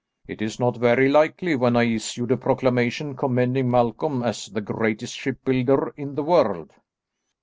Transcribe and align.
"It 0.27 0.41
is 0.41 0.59
not 0.59 0.77
very 0.77 1.07
likely, 1.09 1.55
when 1.55 1.75
I 1.75 1.83
issued 1.83 2.31
a 2.31 2.35
proclamation 2.37 3.15
commending 3.15 3.69
Malcolm 3.69 4.23
as 4.23 4.47
the 4.47 4.59
greatest 4.59 5.13
shipbuilder 5.15 5.93
in 5.95 6.15
the 6.15 6.23
world." 6.23 6.71